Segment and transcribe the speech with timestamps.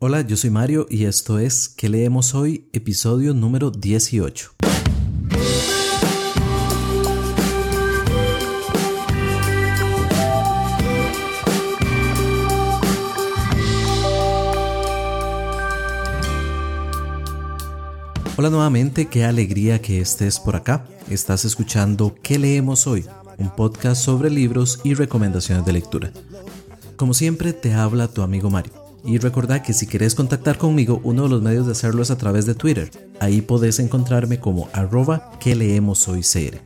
[0.00, 2.68] Hola, yo soy Mario y esto es ¿Qué leemos hoy?
[2.72, 4.52] Episodio número 18.
[18.36, 20.86] Hola nuevamente, qué alegría que estés por acá.
[21.10, 23.04] Estás escuchando ¿Qué leemos hoy?
[23.38, 26.12] Un podcast sobre libros y recomendaciones de lectura.
[26.94, 28.77] Como siempre, te habla tu amigo Mario.
[29.04, 32.18] Y recordad que si querés contactar conmigo, uno de los medios de hacerlo es a
[32.18, 32.90] través de Twitter.
[33.20, 36.58] Ahí podés encontrarme como arroba que leemos hoy CR.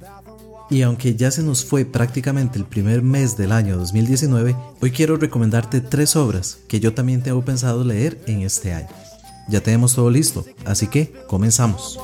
[0.71, 5.17] Y aunque ya se nos fue prácticamente el primer mes del año 2019, hoy quiero
[5.17, 8.89] recomendarte tres obras que yo también tengo pensado leer en este año.
[9.49, 11.99] Ya tenemos todo listo, así que comenzamos.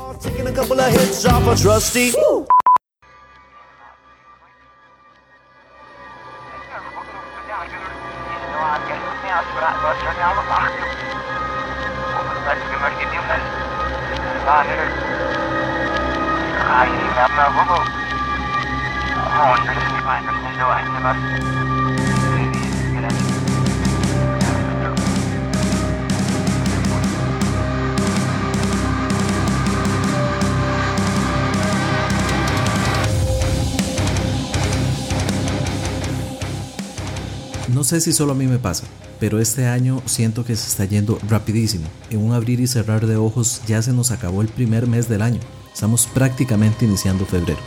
[37.88, 38.84] Sé si solo a mí me pasa,
[39.18, 41.88] pero este año siento que se está yendo rapidísimo.
[42.10, 45.22] En un abrir y cerrar de ojos ya se nos acabó el primer mes del
[45.22, 45.40] año.
[45.72, 47.60] Estamos prácticamente iniciando febrero.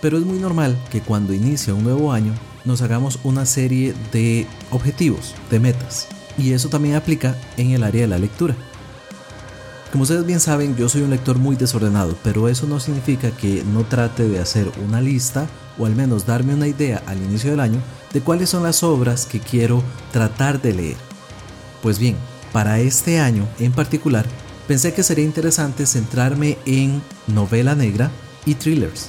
[0.00, 2.32] Pero es muy normal que cuando inicia un nuevo año
[2.64, 6.08] nos hagamos una serie de objetivos, de metas.
[6.38, 8.56] Y eso también aplica en el área de la lectura.
[9.92, 13.64] Como ustedes bien saben, yo soy un lector muy desordenado, pero eso no significa que
[13.64, 15.46] no trate de hacer una lista
[15.80, 17.80] o al menos darme una idea al inicio del año
[18.12, 20.96] de cuáles son las obras que quiero tratar de leer.
[21.82, 22.16] Pues bien,
[22.52, 24.26] para este año en particular,
[24.68, 28.10] pensé que sería interesante centrarme en novela negra
[28.44, 29.08] y thrillers.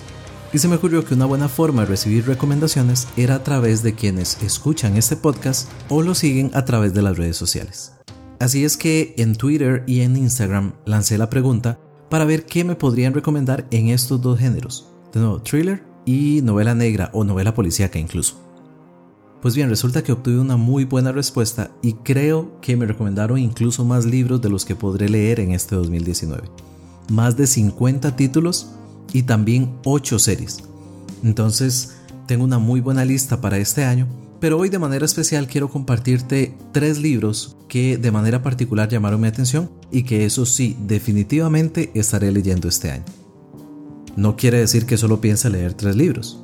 [0.53, 3.95] Y se me ocurrió que una buena forma de recibir recomendaciones era a través de
[3.95, 7.93] quienes escuchan este podcast o lo siguen a través de las redes sociales.
[8.39, 11.79] Así es que en Twitter y en Instagram lancé la pregunta
[12.09, 14.89] para ver qué me podrían recomendar en estos dos géneros.
[15.13, 18.39] De nuevo, thriller y novela negra o novela policíaca incluso.
[19.41, 23.83] Pues bien, resulta que obtuve una muy buena respuesta y creo que me recomendaron incluso
[23.85, 26.43] más libros de los que podré leer en este 2019.
[27.09, 28.71] Más de 50 títulos
[29.13, 30.63] y también 8 series.
[31.23, 31.95] Entonces,
[32.27, 34.07] tengo una muy buena lista para este año
[34.41, 39.27] pero hoy de manera especial quiero compartirte tres libros que de manera particular llamaron mi
[39.27, 43.05] atención y que eso sí, definitivamente estaré leyendo este año.
[44.15, 46.43] No quiere decir que solo piense leer tres libros.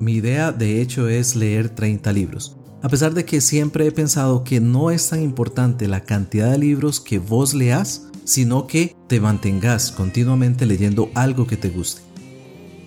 [0.00, 4.44] Mi idea de hecho es leer 30 libros, a pesar de que siempre he pensado
[4.44, 9.20] que no es tan importante la cantidad de libros que vos leas, sino que te
[9.20, 12.02] mantengas continuamente leyendo algo que te guste.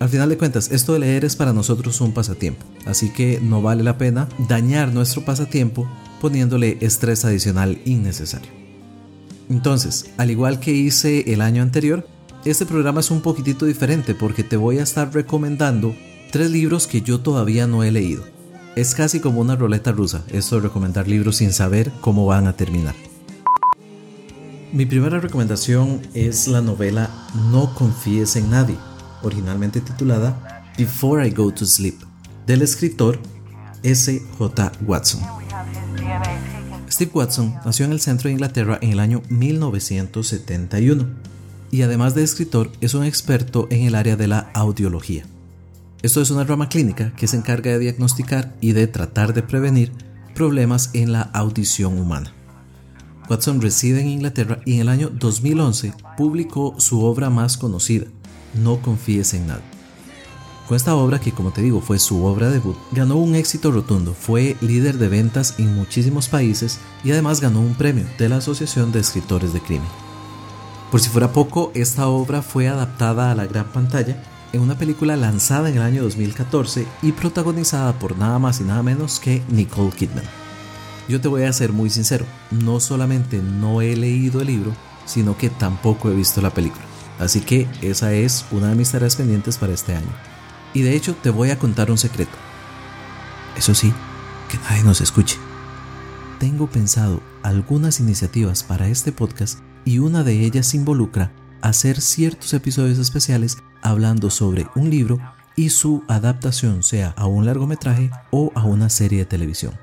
[0.00, 3.60] Al final de cuentas, esto de leer es para nosotros un pasatiempo, así que no
[3.60, 5.86] vale la pena dañar nuestro pasatiempo
[6.20, 8.50] poniéndole estrés adicional innecesario.
[9.50, 12.08] Entonces, al igual que hice el año anterior,
[12.50, 15.94] este programa es un poquitito diferente porque te voy a estar recomendando
[16.30, 18.24] tres libros que yo todavía no he leído.
[18.74, 22.54] Es casi como una roleta rusa, esto de recomendar libros sin saber cómo van a
[22.54, 22.94] terminar.
[24.72, 27.10] Mi primera recomendación es la novela
[27.50, 28.76] No confíes en nadie
[29.22, 31.98] originalmente titulada Before I Go to Sleep,
[32.46, 33.18] del escritor
[33.82, 34.22] S.
[34.38, 34.72] J.
[34.86, 35.20] Watson.
[36.90, 41.06] Steve Watson nació en el centro de Inglaterra en el año 1971
[41.72, 45.24] y además de escritor es un experto en el área de la audiología.
[46.02, 49.90] Esto es una rama clínica que se encarga de diagnosticar y de tratar de prevenir
[50.34, 52.32] problemas en la audición humana.
[53.30, 58.06] Watson reside en Inglaterra y en el año 2011 publicó su obra más conocida,
[58.62, 59.62] no confíes en nada.
[60.68, 64.12] Con esta obra, que como te digo fue su obra debut, ganó un éxito rotundo,
[64.12, 68.92] fue líder de ventas en muchísimos países y además ganó un premio de la Asociación
[68.92, 70.11] de Escritores de Crimen.
[70.92, 74.22] Por si fuera poco, esta obra fue adaptada a la gran pantalla
[74.52, 78.82] en una película lanzada en el año 2014 y protagonizada por nada más y nada
[78.82, 80.26] menos que Nicole Kidman.
[81.08, 84.74] Yo te voy a ser muy sincero, no solamente no he leído el libro,
[85.06, 86.84] sino que tampoco he visto la película.
[87.18, 90.12] Así que esa es una de mis tareas pendientes para este año.
[90.74, 92.36] Y de hecho te voy a contar un secreto.
[93.56, 93.94] Eso sí,
[94.50, 95.38] que nadie nos escuche.
[96.38, 102.98] Tengo pensado algunas iniciativas para este podcast y una de ellas involucra hacer ciertos episodios
[102.98, 105.18] especiales hablando sobre un libro
[105.56, 109.74] y su adaptación sea a un largometraje o a una serie de televisión.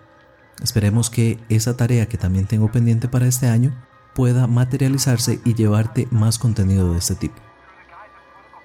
[0.62, 3.74] Esperemos que esa tarea que también tengo pendiente para este año
[4.14, 7.36] pueda materializarse y llevarte más contenido de este tipo.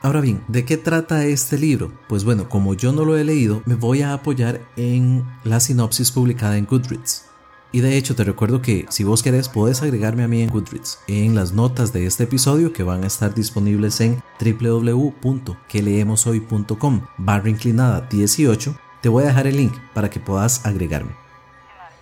[0.02, 1.92] Ahora bien, ¿de qué trata este libro?
[2.08, 6.10] Pues bueno, como yo no lo he leído, me voy a apoyar en la sinopsis
[6.10, 7.24] publicada en Goodreads.
[7.74, 11.00] Y de hecho te recuerdo que si vos querés puedes agregarme a mí en Goodreads
[11.08, 18.02] en las notas de este episodio que van a estar disponibles en www.queleemoshoy.com barra inclinada
[18.02, 18.78] 18.
[19.02, 21.16] Te voy a dejar el link para que puedas agregarme.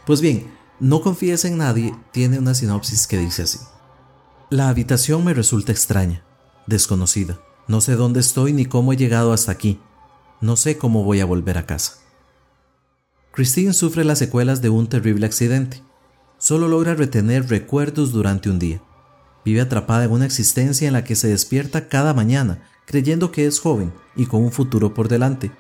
[0.05, 3.61] Pues bien, No confíes en nadie tiene una sinopsis que dice así.
[4.51, 6.23] La habitación me resulta extraña,
[6.67, 7.41] desconocida.
[7.67, 9.81] No sé dónde estoy ni cómo he llegado hasta aquí.
[10.43, 12.02] No sé cómo voy a volver a casa.
[13.33, 15.83] Christine sufre las secuelas de un terrible accidente.
[16.37, 18.83] Solo logra retener recuerdos durante un día.
[19.45, 23.59] Vive atrapada en una existencia en la que se despierta cada mañana creyendo que es
[23.59, 25.51] joven y con un futuro por delante,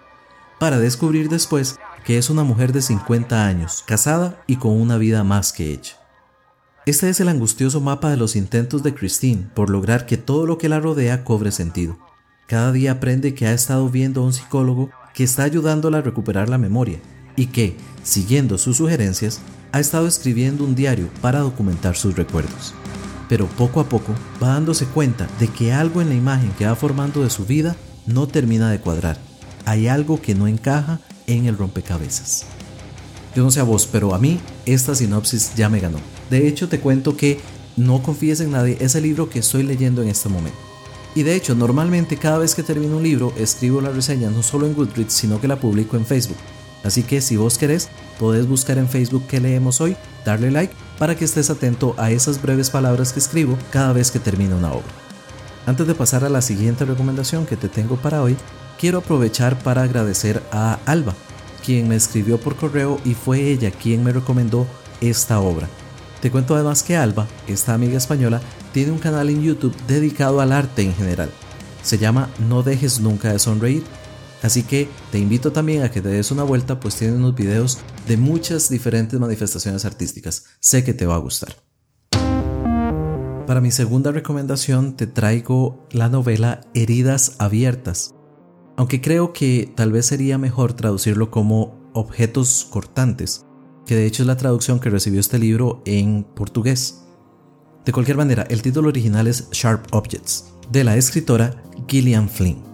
[0.58, 5.24] para descubrir después que es una mujer de 50 años, casada y con una vida
[5.24, 5.94] más que ella.
[6.84, 10.58] Este es el angustioso mapa de los intentos de Christine por lograr que todo lo
[10.58, 11.96] que la rodea cobre sentido.
[12.48, 16.48] Cada día aprende que ha estado viendo a un psicólogo que está ayudándola a recuperar
[16.48, 17.00] la memoria
[17.36, 19.40] y que, siguiendo sus sugerencias,
[19.72, 22.74] ha estado escribiendo un diario para documentar sus recuerdos.
[23.28, 26.76] Pero poco a poco va dándose cuenta de que algo en la imagen que va
[26.76, 27.76] formando de su vida
[28.06, 29.18] no termina de cuadrar.
[29.64, 32.44] Hay algo que no encaja en el rompecabezas.
[33.34, 35.98] Yo no sé a vos, pero a mí esta sinopsis ya me ganó.
[36.28, 37.40] De hecho, te cuento que
[37.74, 40.58] No confíes en nadie es el libro que estoy leyendo en este momento.
[41.14, 44.66] Y de hecho, normalmente cada vez que termino un libro, escribo la reseña no solo
[44.66, 46.36] en Goodreads, sino que la publico en Facebook.
[46.84, 47.88] Así que si vos querés,
[48.18, 52.40] podés buscar en Facebook qué leemos hoy, darle like para que estés atento a esas
[52.40, 54.92] breves palabras que escribo cada vez que termino una obra.
[55.66, 58.36] Antes de pasar a la siguiente recomendación que te tengo para hoy,
[58.78, 61.14] quiero aprovechar para agradecer a Alba,
[61.64, 64.66] quien me escribió por correo y fue ella quien me recomendó
[65.00, 65.68] esta obra.
[66.20, 68.40] Te cuento además que Alba, esta amiga española,
[68.72, 71.30] tiene un canal en YouTube dedicado al arte en general.
[71.82, 73.84] Se llama No dejes nunca de sonreír
[74.42, 77.78] Así que te invito también a que te des una vuelta, pues tiene unos videos
[78.08, 80.46] de muchas diferentes manifestaciones artísticas.
[80.58, 81.54] Sé que te va a gustar.
[83.46, 88.14] Para mi segunda recomendación te traigo la novela Heridas Abiertas,
[88.76, 93.44] aunque creo que tal vez sería mejor traducirlo como objetos cortantes,
[93.86, 97.04] que de hecho es la traducción que recibió este libro en portugués.
[97.84, 102.71] De cualquier manera, el título original es Sharp Objects, de la escritora Gillian Flynn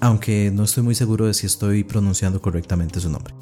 [0.00, 3.34] aunque no estoy muy seguro de si estoy pronunciando correctamente su nombre.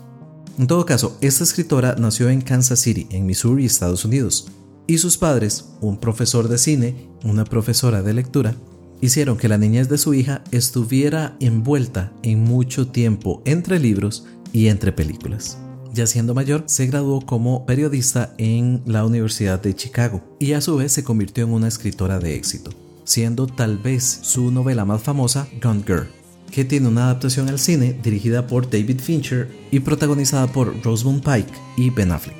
[0.59, 4.49] En todo caso, esta escritora nació en Kansas City, en Missouri, Estados Unidos,
[4.87, 8.55] y sus padres, un profesor de cine, una profesora de lectura,
[9.01, 14.69] hicieron que la niñez de su hija estuviera envuelta en mucho tiempo entre libros y
[14.69, 15.59] entre películas.
[15.93, 20.77] Ya siendo mayor, se graduó como periodista en la Universidad de Chicago y a su
[20.77, 22.71] vez se convirtió en una escritora de éxito,
[23.05, 26.09] siendo tal vez su novela más famosa Gone Girl,
[26.51, 31.53] que tiene una adaptación al cine dirigida por David Fincher y protagonizada por Rosamund Pike
[31.77, 32.37] y Ben Affleck.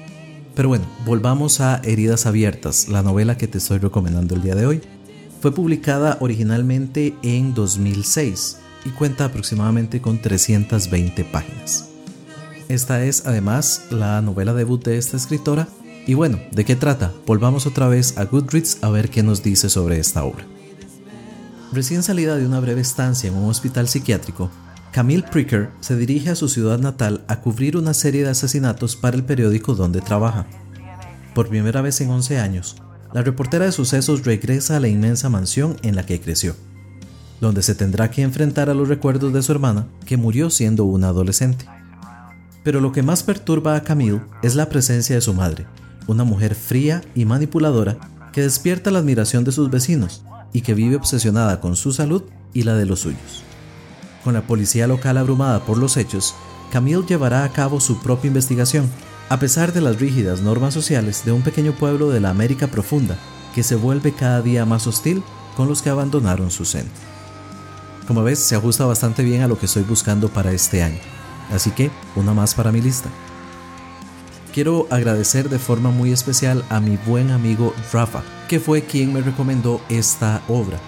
[0.55, 4.67] Pero bueno, volvamos a Heridas Abiertas, la novela que te estoy recomendando el día de
[4.67, 4.81] hoy.
[5.41, 8.57] Fue publicada originalmente en 2006
[8.87, 11.91] y cuenta aproximadamente con 320 páginas.
[12.69, 15.69] Esta es además la novela debut de esta escritora
[16.07, 17.13] y bueno, ¿de qué trata?
[17.27, 20.47] Volvamos otra vez a Goodreads a ver qué nos dice sobre esta obra.
[21.77, 24.51] Recién salida de una breve estancia en un hospital psiquiátrico,
[24.93, 29.15] Camille Pricker se dirige a su ciudad natal a cubrir una serie de asesinatos para
[29.15, 30.47] el periódico donde trabaja.
[31.35, 32.77] Por primera vez en 11 años,
[33.13, 36.57] la reportera de sucesos regresa a la inmensa mansión en la que creció,
[37.43, 41.09] donde se tendrá que enfrentar a los recuerdos de su hermana, que murió siendo una
[41.09, 41.67] adolescente.
[42.65, 45.67] Pero lo que más perturba a Camille es la presencia de su madre,
[46.07, 47.99] una mujer fría y manipuladora
[48.33, 50.23] que despierta la admiración de sus vecinos
[50.57, 52.23] y que vive obsesionada con su salud
[52.55, 53.45] y la de los suyos.
[54.25, 56.35] Con la policía local abrumada por los hechos,
[56.73, 58.89] Camille llevará a cabo su propia investigación,
[59.29, 63.19] a pesar de las rígidas normas sociales de un pequeño pueblo de la América profunda
[63.55, 65.23] que se vuelve cada día más hostil
[65.59, 67.05] con los que abandonaron su centro.
[68.09, 71.01] Como ves, se ajusta bastante bien a lo que estoy buscando para este año,
[71.53, 73.11] así que una más para mi lista.
[74.57, 79.21] Quiero agradecer de forma muy especial a mi buen amigo Rafa, que fue quien me
[79.21, 80.81] recomendó esta obra.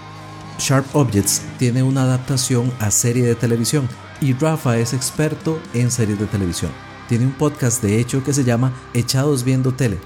[0.57, 3.87] Sharp Objects tiene una adaptación a serie de televisión
[4.21, 6.71] y Rafa es experto en series de televisión.
[7.07, 9.99] Tiene un podcast de hecho que se llama Echados viendo tele.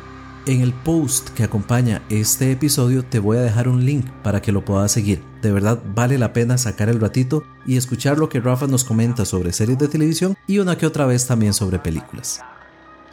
[0.46, 4.52] En el post que acompaña este episodio te voy a dejar un link para que
[4.52, 5.24] lo puedas seguir.
[5.42, 9.24] De verdad vale la pena sacar el ratito y escuchar lo que Rafa nos comenta
[9.24, 12.42] sobre series de televisión y una que otra vez también sobre películas.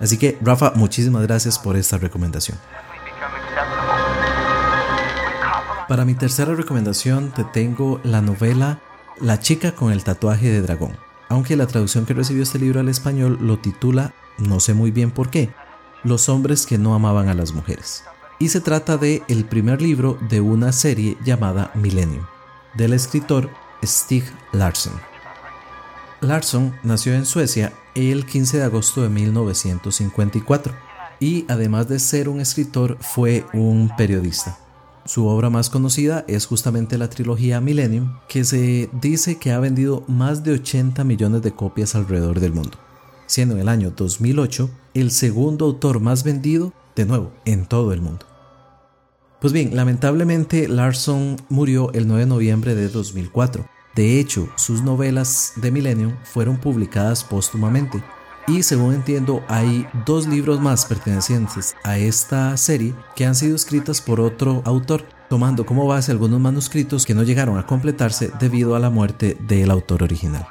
[0.01, 2.59] Así que Rafa, muchísimas gracias por esta recomendación.
[5.89, 8.81] Para mi tercera recomendación te tengo la novela
[9.21, 10.97] La chica con el tatuaje de dragón,
[11.29, 15.11] aunque la traducción que recibió este libro al español lo titula, no sé muy bien
[15.11, 15.51] por qué,
[16.03, 18.05] Los hombres que no amaban a las mujeres.
[18.39, 22.25] Y se trata de el primer libro de una serie llamada Millennium,
[22.75, 23.51] del escritor
[23.85, 25.10] Stig Larsson.
[26.21, 30.75] Larsson nació en Suecia el 15 de agosto de 1954
[31.19, 34.59] y además de ser un escritor fue un periodista.
[35.07, 40.05] Su obra más conocida es justamente la trilogía Millennium, que se dice que ha vendido
[40.09, 42.79] más de 80 millones de copias alrededor del mundo,
[43.27, 48.03] siendo en el año 2008 el segundo autor más vendido, de nuevo, en todo el
[48.03, 48.27] mundo.
[49.41, 53.65] Pues bien, lamentablemente Larson murió el 9 de noviembre de 2004.
[53.95, 58.03] De hecho, sus novelas de Millennium fueron publicadas póstumamente
[58.47, 64.01] y según entiendo hay dos libros más pertenecientes a esta serie que han sido escritas
[64.01, 68.81] por otro autor, tomando como base algunos manuscritos que no llegaron a completarse debido a
[68.81, 70.47] la muerte del autor original.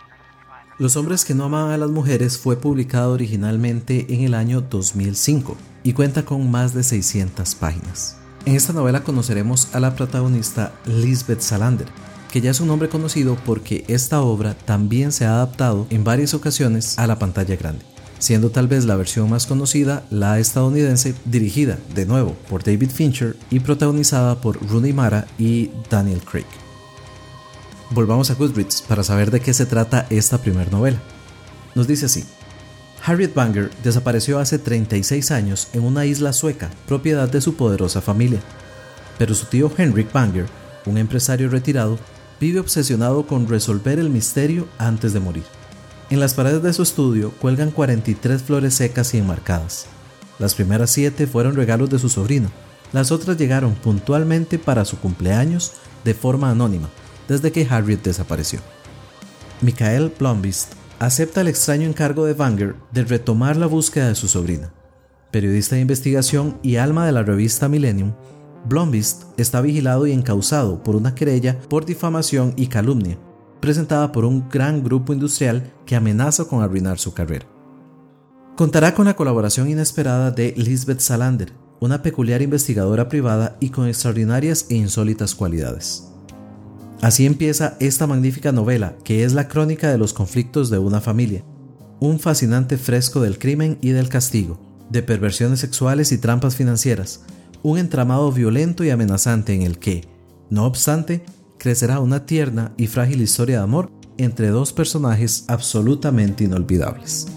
[0.77, 5.58] Los hombres que no amaban a las mujeres fue publicado originalmente en el año 2005
[5.84, 8.17] y cuenta con más de 600 páginas.
[8.46, 11.88] En esta novela conoceremos a la protagonista Lisbeth Salander,
[12.31, 16.33] que ya es un nombre conocido porque esta obra también se ha adaptado en varias
[16.33, 17.83] ocasiones a la pantalla grande,
[18.19, 23.36] siendo tal vez la versión más conocida la estadounidense, dirigida de nuevo por David Fincher
[23.50, 26.45] y protagonizada por Rooney Mara y Daniel Craig.
[27.91, 31.00] Volvamos a Goodreads para saber de qué se trata esta primera novela.
[31.74, 32.24] Nos dice así.
[33.03, 38.41] Harriet Banger desapareció hace 36 años en una isla sueca, propiedad de su poderosa familia.
[39.17, 40.45] Pero su tío Henrik Banger,
[40.86, 41.98] un empresario retirado,
[42.39, 45.43] vive obsesionado con resolver el misterio antes de morir.
[46.10, 49.86] En las paredes de su estudio cuelgan 43 flores secas y enmarcadas.
[50.39, 52.50] Las primeras 7 fueron regalos de su sobrino,
[52.91, 56.89] las otras llegaron puntualmente para su cumpleaños de forma anónima,
[57.27, 58.60] desde que Harriet desapareció.
[59.62, 64.72] Michael Plumbist acepta el extraño encargo de Banger de retomar la búsqueda de su sobrina.
[65.31, 68.13] Periodista de investigación y alma de la revista Millennium,
[68.68, 73.18] Blombeast está vigilado y encausado por una querella por difamación y calumnia,
[73.60, 77.48] presentada por un gran grupo industrial que amenaza con arruinar su carrera.
[78.56, 84.66] Contará con la colaboración inesperada de Lisbeth Salander, una peculiar investigadora privada y con extraordinarias
[84.70, 86.06] e insólitas cualidades.
[87.01, 91.46] Así empieza esta magnífica novela, que es la crónica de los conflictos de una familia,
[92.01, 97.22] un fascinante fresco del crimen y del castigo, de perversiones sexuales y trampas financieras,
[97.63, 100.06] un entramado violento y amenazante en el que,
[100.50, 101.24] no obstante,
[101.58, 107.28] crecerá una tierna y frágil historia de amor entre dos personajes absolutamente inolvidables.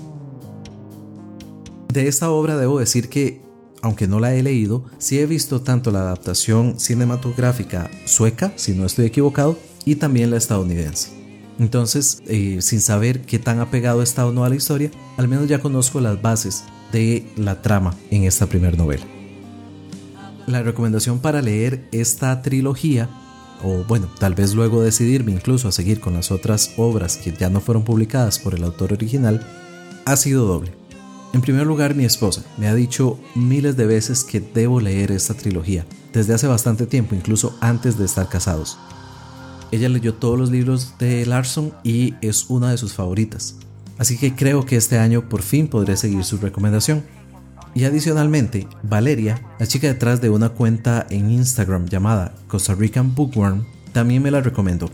[1.93, 3.43] De esta obra debo decir que,
[3.83, 8.87] aunque no la he leído, sí he visto tanto la adaptación cinematográfica sueca, si no
[8.87, 11.11] estoy equivocado, y también la estadounidense.
[11.59, 15.49] Entonces, eh, sin saber qué tan apegado está o no a la historia, al menos
[15.49, 19.05] ya conozco las bases de la trama en esta primera novela.
[20.47, 23.09] La recomendación para leer esta trilogía,
[23.63, 27.49] o bueno, tal vez luego decidirme incluso a seguir con las otras obras que ya
[27.49, 29.47] no fueron publicadas por el autor original,
[30.05, 30.73] ha sido doble.
[31.33, 35.35] En primer lugar, mi esposa me ha dicho miles de veces que debo leer esta
[35.35, 38.79] trilogía, desde hace bastante tiempo, incluso antes de estar casados.
[39.71, 43.55] Ella leyó todos los libros de Larson y es una de sus favoritas,
[43.97, 47.05] así que creo que este año por fin podré seguir su recomendación.
[47.75, 53.65] Y adicionalmente, Valeria, la chica detrás de una cuenta en Instagram llamada Costa Rican Bookworm,
[53.93, 54.91] también me la recomendó.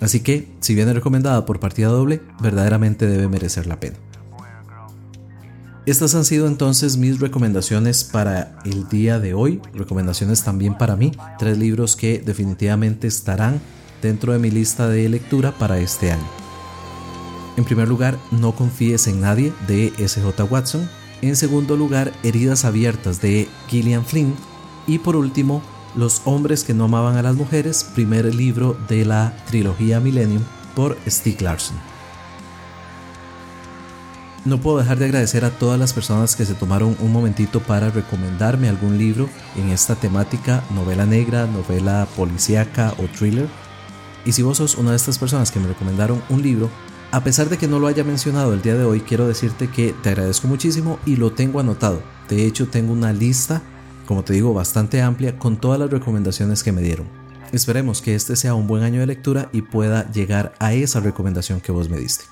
[0.00, 3.96] Así que, si viene recomendada por partida doble, verdaderamente debe merecer la pena.
[5.86, 11.12] Estas han sido entonces mis recomendaciones para el día de hoy, recomendaciones también para mí,
[11.38, 13.60] tres libros que definitivamente estarán
[14.00, 16.26] dentro de mi lista de lectura para este año.
[17.58, 20.88] En primer lugar, No confíes en nadie de SJ Watson,
[21.28, 24.34] en segundo lugar, Heridas Abiertas de Gillian Flynn.
[24.86, 25.62] Y por último,
[25.94, 30.42] Los hombres que no amaban a las mujeres, primer libro de la trilogía Millennium
[30.74, 31.76] por Stieg Larsson.
[34.44, 37.90] No puedo dejar de agradecer a todas las personas que se tomaron un momentito para
[37.90, 43.48] recomendarme algún libro en esta temática, novela negra, novela policíaca o thriller.
[44.26, 46.68] Y si vos sos una de estas personas que me recomendaron un libro,
[47.14, 49.94] a pesar de que no lo haya mencionado el día de hoy, quiero decirte que
[50.02, 52.02] te agradezco muchísimo y lo tengo anotado.
[52.28, 53.62] De hecho, tengo una lista,
[54.04, 57.06] como te digo, bastante amplia con todas las recomendaciones que me dieron.
[57.52, 61.60] Esperemos que este sea un buen año de lectura y pueda llegar a esa recomendación
[61.60, 62.24] que vos me diste.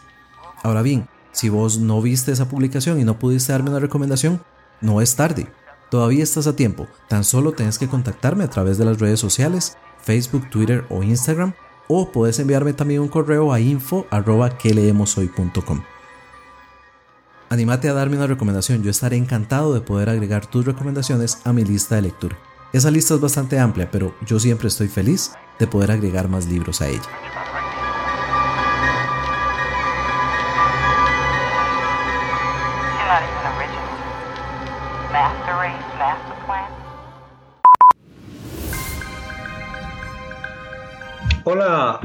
[0.64, 4.42] Ahora bien, Si vos no viste esa publicación y no pudiste darme una recomendación,
[4.82, 5.46] no es tarde.
[5.90, 6.88] Todavía estás a tiempo.
[7.08, 11.54] Tan solo tenés que contactarme a través de las redes sociales, Facebook, Twitter o Instagram,
[11.88, 15.82] o puedes enviarme también un correo a info@queleemoshoy.com.
[17.48, 21.64] Anímate a darme una recomendación, yo estaré encantado de poder agregar tus recomendaciones a mi
[21.64, 22.38] lista de lectura.
[22.72, 26.80] Esa lista es bastante amplia, pero yo siempre estoy feliz de poder agregar más libros
[26.80, 27.02] a ella.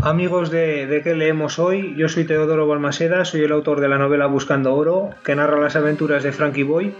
[0.07, 3.97] Amigos de, de qué leemos hoy, yo soy Teodoro Balmaseda, soy el autor de la
[3.97, 6.93] novela Buscando Oro, que narra las aventuras de Frankie Boy,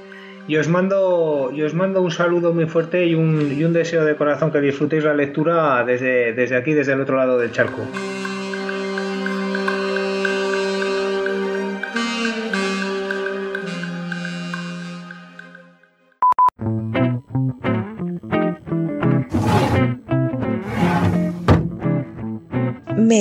[0.48, 4.16] y os mando, os mando un saludo muy fuerte y un, y un deseo de
[4.16, 7.82] corazón que disfrutéis la lectura desde, desde aquí, desde el otro lado del charco.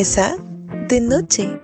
[0.07, 1.59] De noche.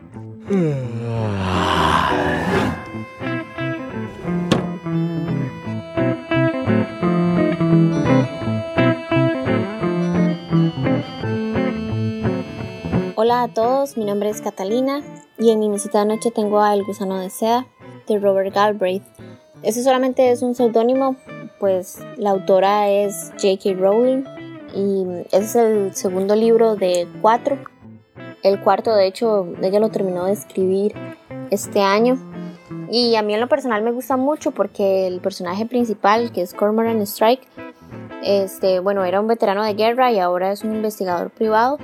[13.14, 15.02] Hola a todos, mi nombre es Catalina
[15.38, 17.68] y en mi mesita de noche tengo a El gusano de seda
[18.08, 19.04] de Robert Galbraith.
[19.62, 21.14] Ese solamente es un seudónimo,
[21.60, 23.74] pues la autora es J.K.
[23.78, 24.24] Rowling
[24.74, 27.56] y es el segundo libro de cuatro
[28.42, 30.94] el cuarto, de hecho, ella lo terminó de escribir
[31.50, 32.18] este año.
[32.90, 36.52] Y a mí en lo personal me gusta mucho porque el personaje principal, que es
[36.52, 37.46] Cormoran Strike,
[38.22, 41.78] este, bueno, era un veterano de guerra y ahora es un investigador privado.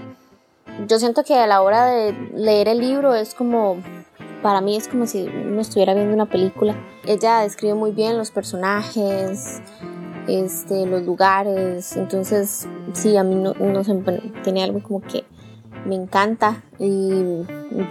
[0.87, 3.77] Yo siento que a la hora de leer el libro es como,
[4.43, 6.77] para mí es como si uno estuviera viendo una película.
[7.07, 9.61] Ella describe muy bien los personajes,
[10.29, 13.95] este, los lugares, entonces sí, a mí no, no sé,
[14.45, 15.25] tiene algo como que
[15.89, 17.43] me encanta y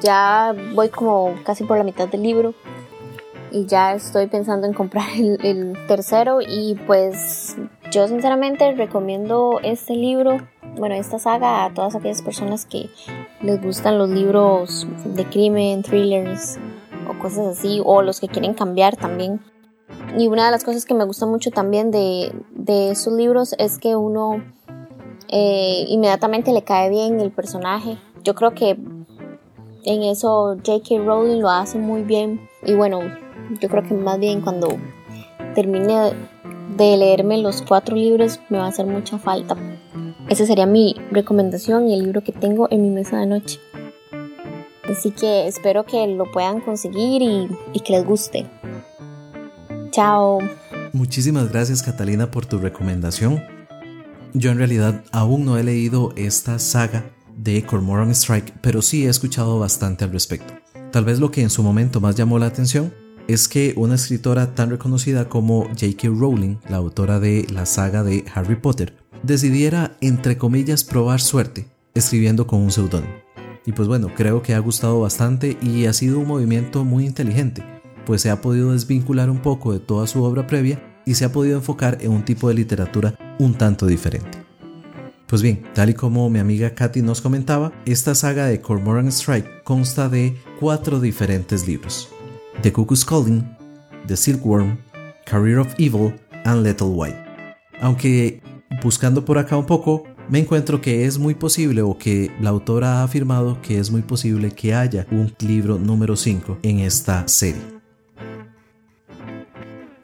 [0.01, 2.53] ya voy como casi por la mitad del libro
[3.51, 7.55] y ya estoy pensando en comprar el, tercero y pues
[7.91, 10.38] yo sinceramente recomiendo este libro,
[10.77, 12.89] bueno, esta saga a todas aquellas personas que
[13.41, 16.57] les gustan los libros de crimen, thrillers
[17.10, 19.39] o cosas así, o los que quieren cambiar también.
[20.17, 23.79] Y una de las cosas que me gusta mucho también de, de esos libros es
[23.79, 24.43] que uno
[25.29, 27.97] eh, inmediatamente le cae bien el personaje.
[28.23, 28.77] Yo creo que
[29.83, 31.03] en eso J.K.
[31.03, 32.47] Rowling lo hace muy bien.
[32.65, 32.99] Y bueno,
[33.61, 34.77] yo creo que más bien cuando
[35.55, 36.13] termine
[36.75, 39.55] de leerme los cuatro libros me va a hacer mucha falta.
[40.29, 43.59] Esa sería mi recomendación y el libro que tengo en mi mesa de noche.
[44.89, 48.45] Así que espero que lo puedan conseguir y, y que les guste.
[49.91, 50.39] Chao.
[50.93, 53.57] Muchísimas gracias Catalina por tu recomendación.
[54.38, 59.10] Yo en realidad aún no he leído esta saga de Cormoran Strike, pero sí he
[59.10, 60.54] escuchado bastante al respecto.
[60.91, 62.93] Tal vez lo que en su momento más llamó la atención
[63.28, 66.10] es que una escritora tan reconocida como J.K.
[66.10, 72.45] Rowling, la autora de la saga de Harry Potter, decidiera, entre comillas, probar suerte escribiendo
[72.45, 73.15] con un seudónimo.
[73.65, 77.63] Y pues bueno, creo que ha gustado bastante y ha sido un movimiento muy inteligente,
[78.06, 81.32] pues se ha podido desvincular un poco de toda su obra previa y se ha
[81.32, 84.47] podido enfocar en un tipo de literatura un tanto diferente.
[85.28, 89.63] Pues bien, tal y como mi amiga Katy nos comentaba, esta saga de Cormoran Strike
[89.63, 92.10] consta de cuatro diferentes libros:
[92.62, 93.43] The Cuckoo's Calling,
[94.08, 94.78] The Silkworm,
[95.26, 97.17] Career of Evil and Little White.
[97.82, 98.41] Aunque
[98.82, 103.00] buscando por acá un poco, me encuentro que es muy posible o que la autora
[103.00, 107.62] ha afirmado que es muy posible que haya un libro número 5 en esta serie.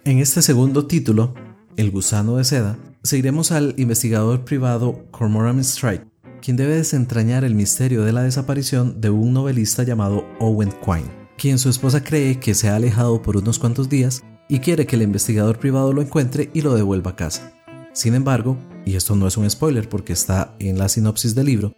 [0.06, 1.34] En este segundo título,
[1.78, 6.08] El gusano de seda, seguiremos al investigador privado Cormoran Strike,
[6.42, 11.60] quien debe desentrañar el misterio de la desaparición de un novelista llamado Owen Quine, quien
[11.60, 15.02] su esposa cree que se ha alejado por unos cuantos días y quiere que el
[15.02, 17.54] investigador privado lo encuentre y lo devuelva a casa.
[17.92, 21.74] Sin embargo, y esto no es un spoiler porque está en la sinopsis del libro,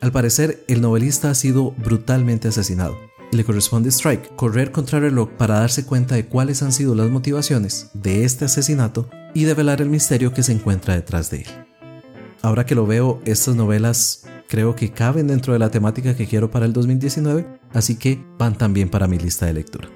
[0.00, 2.96] al parecer el novelista ha sido brutalmente asesinado
[3.36, 7.90] le corresponde Strike correr contra el para darse cuenta de cuáles han sido las motivaciones
[7.94, 11.46] de este asesinato y develar el misterio que se encuentra detrás de él.
[12.42, 16.50] Ahora que lo veo, estas novelas creo que caben dentro de la temática que quiero
[16.50, 19.88] para el 2019, así que van también para mi lista de lectura.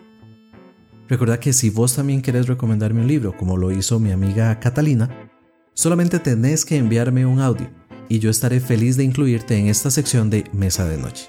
[1.08, 5.30] Recuerda que si vos también querés recomendarme un libro, como lo hizo mi amiga Catalina,
[5.74, 7.68] solamente tenés que enviarme un audio
[8.08, 11.28] y yo estaré feliz de incluirte en esta sección de Mesa de Noche.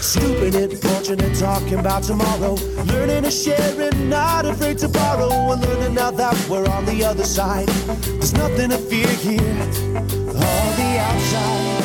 [0.00, 2.54] Stupid it, fortunate, talking about tomorrow.
[2.86, 5.52] Learning to share and not afraid to borrow.
[5.52, 7.68] And learning now that we're on the other side.
[7.68, 9.40] There's nothing to fear here.
[10.28, 11.76] All the outside.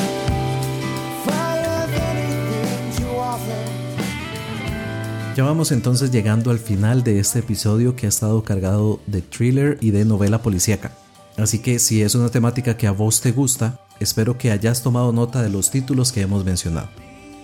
[5.35, 9.77] Ya vamos entonces llegando al final de este episodio que ha estado cargado de thriller
[9.79, 10.91] y de novela policíaca.
[11.37, 15.13] Así que si es una temática que a vos te gusta, espero que hayas tomado
[15.13, 16.89] nota de los títulos que hemos mencionado.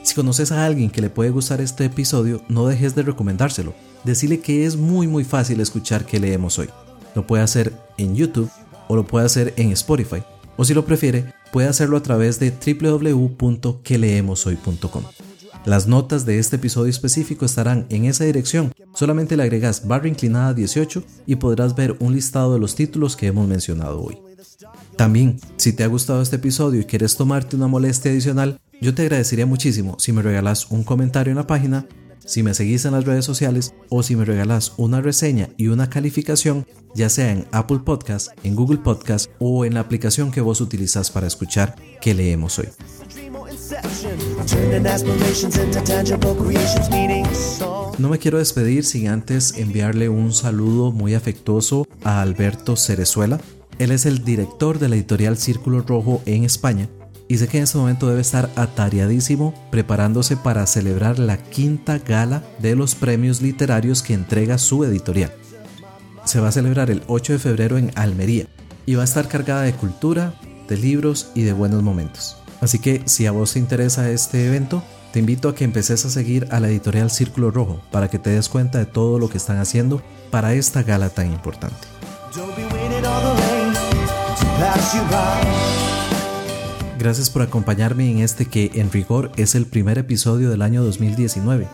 [0.08, 3.74] Si conoces a alguien que le puede gustar este episodio, no dejes de recomendárselo.
[4.06, 6.70] Decirle que es muy muy fácil escuchar que leemos hoy.
[7.14, 8.50] Lo puede hacer en YouTube
[8.88, 10.24] o lo puede hacer en Spotify.
[10.56, 15.04] O si lo prefiere, puede hacerlo a través de www.queleemoshoy.com.
[15.66, 18.72] Las notas de este episodio específico estarán en esa dirección.
[18.96, 23.28] Solamente le agregas barra inclinada 18 y podrás ver un listado de los títulos que
[23.28, 24.18] hemos mencionado hoy.
[24.96, 29.04] También, si te ha gustado este episodio y quieres tomarte una molestia adicional, yo te
[29.04, 31.88] agradecería muchísimo si me regalas un comentario en la página,
[32.20, 35.90] si me seguís en las redes sociales o si me regalas una reseña y una
[35.90, 40.62] calificación, ya sea en Apple Podcast, en Google Podcast o en la aplicación que vos
[40.62, 42.68] utilizas para escuchar que leemos hoy.
[47.98, 53.40] No me quiero despedir sin antes enviarle un saludo muy afectuoso a Alberto Cerezuela.
[53.80, 56.90] Él es el director de la editorial Círculo Rojo en España
[57.30, 62.44] y sé que en este momento debe estar atareadísimo preparándose para celebrar la quinta gala
[62.60, 65.34] de los premios literarios que entrega su editorial.
[66.26, 68.48] Se va a celebrar el 8 de febrero en Almería
[68.86, 70.34] y va a estar cargada de cultura,
[70.68, 72.38] de libros y de buenos momentos.
[72.62, 76.10] Así que si a vos te interesa este evento, te invito a que empeces a
[76.10, 79.38] seguir a la editorial Círculo Rojo para que te des cuenta de todo lo que
[79.38, 81.88] están haciendo para esta gala tan importante.
[87.08, 91.66] Gracias por acompañarme en este que en rigor es el primer episodio del año 2019.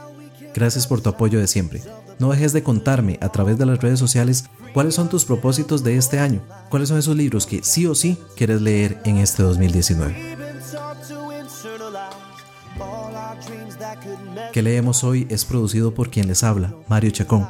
[0.53, 1.81] Gracias por tu apoyo de siempre.
[2.19, 5.97] No dejes de contarme a través de las redes sociales cuáles son tus propósitos de
[5.97, 10.37] este año, cuáles son esos libros que sí o sí quieres leer en este 2019.
[14.53, 17.47] Que leemos hoy es producido por quien les habla, Mario Chacón.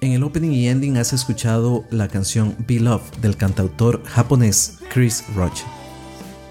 [0.00, 5.22] En el opening y ending has escuchado la canción Be Love del cantautor japonés Chris
[5.36, 5.62] Roche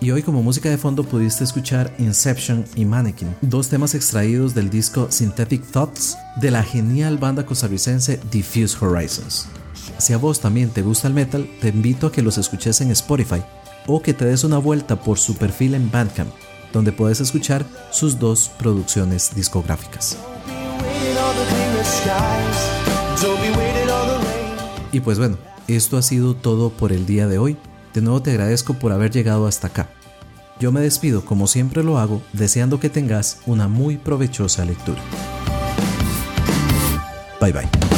[0.03, 4.69] y hoy como música de fondo pudiste escuchar Inception y Mannequin, dos temas extraídos del
[4.69, 9.47] disco Synthetic Thoughts de la genial banda costarricense Diffuse Horizons.
[9.99, 12.91] Si a vos también te gusta el metal, te invito a que los escuches en
[12.91, 13.41] Spotify
[13.87, 16.31] o que te des una vuelta por su perfil en Bandcamp,
[16.73, 20.17] donde puedes escuchar sus dos producciones discográficas.
[24.91, 25.37] Y pues bueno,
[25.69, 27.57] esto ha sido todo por el día de hoy.
[27.93, 29.89] De nuevo te agradezco por haber llegado hasta acá.
[30.59, 35.01] Yo me despido como siempre lo hago, deseando que tengas una muy provechosa lectura.
[37.39, 37.92] Bye bye.